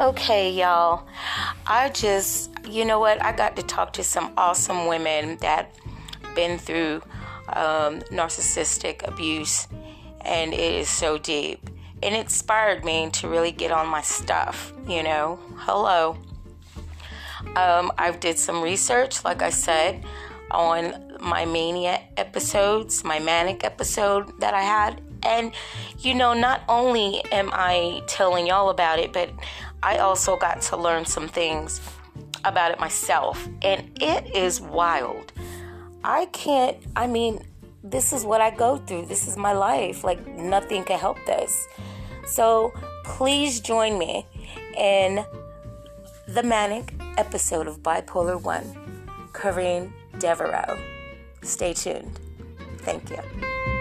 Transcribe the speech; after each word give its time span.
Okay, 0.00 0.52
y'all. 0.52 1.08
I 1.66 1.88
just, 1.88 2.52
you 2.68 2.84
know 2.84 3.00
what? 3.00 3.20
I 3.20 3.32
got 3.32 3.56
to 3.56 3.64
talk 3.64 3.92
to 3.94 4.04
some 4.04 4.32
awesome 4.36 4.86
women 4.86 5.38
that 5.38 5.74
been 6.36 6.56
through 6.56 7.02
um, 7.48 7.98
narcissistic 8.12 9.04
abuse, 9.08 9.66
and 10.20 10.54
it 10.54 10.74
is 10.74 10.88
so 10.88 11.18
deep. 11.18 11.68
It 12.00 12.12
inspired 12.12 12.84
me 12.84 13.10
to 13.14 13.28
really 13.28 13.50
get 13.50 13.72
on 13.72 13.88
my 13.88 14.02
stuff. 14.02 14.72
You 14.86 15.02
know, 15.02 15.40
hello. 15.56 16.16
Um, 17.56 17.90
I 17.98 18.16
did 18.20 18.38
some 18.38 18.62
research, 18.62 19.24
like 19.24 19.42
I 19.42 19.50
said, 19.50 20.04
on 20.52 21.16
my 21.18 21.44
mania 21.44 22.02
episodes, 22.16 23.02
my 23.02 23.18
manic 23.18 23.64
episode 23.64 24.38
that 24.38 24.54
I 24.54 24.62
had. 24.62 25.02
And, 25.24 25.52
you 25.98 26.14
know, 26.14 26.32
not 26.32 26.62
only 26.68 27.24
am 27.32 27.50
I 27.52 28.02
telling 28.06 28.46
y'all 28.46 28.70
about 28.70 29.00
it, 29.00 29.12
but 29.12 29.30
I 29.82 29.98
also 29.98 30.36
got 30.36 30.60
to 30.62 30.76
learn 30.76 31.04
some 31.04 31.28
things 31.28 31.80
about 32.44 32.72
it 32.72 32.80
myself. 32.80 33.48
And 33.62 33.90
it 34.00 34.34
is 34.34 34.60
wild. 34.60 35.32
I 36.04 36.26
can't, 36.26 36.76
I 36.96 37.06
mean, 37.06 37.44
this 37.82 38.12
is 38.12 38.24
what 38.24 38.40
I 38.40 38.50
go 38.50 38.78
through. 38.78 39.06
This 39.06 39.28
is 39.28 39.36
my 39.36 39.52
life. 39.52 40.04
Like, 40.04 40.26
nothing 40.26 40.84
can 40.84 40.98
help 40.98 41.18
this. 41.26 41.66
So, 42.26 42.72
please 43.04 43.60
join 43.60 43.98
me 43.98 44.26
in 44.76 45.24
the 46.26 46.42
manic 46.42 46.92
episode 47.16 47.66
of 47.66 47.82
Bipolar 47.82 48.40
One, 48.40 48.64
Kareen 49.32 49.92
Devereaux. 50.18 50.78
Stay 51.42 51.72
tuned. 51.72 52.18
Thank 52.78 53.10
you. 53.10 53.77